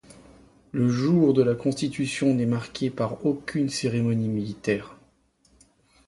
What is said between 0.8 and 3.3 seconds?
jour de la Constitution n'est marqué par